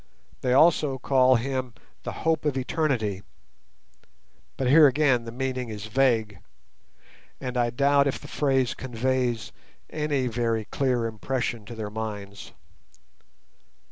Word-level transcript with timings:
They 0.41 0.51
also 0.53 0.97
call 0.97 1.35
him 1.35 1.75
the 2.01 2.11
"hope 2.25 2.43
of 2.45 2.57
eternity", 2.57 3.21
but 4.57 4.65
here 4.67 4.87
again 4.87 5.25
the 5.25 5.31
meaning 5.31 5.69
is 5.69 5.85
vague, 5.85 6.39
and 7.39 7.55
I 7.55 7.69
doubt 7.69 8.07
if 8.07 8.19
the 8.19 8.27
phrase 8.27 8.73
conveys 8.73 9.51
any 9.91 10.25
very 10.25 10.65
clear 10.65 11.05
impression 11.05 11.65
to 11.65 11.75
their 11.75 11.91
minds. 11.91 12.51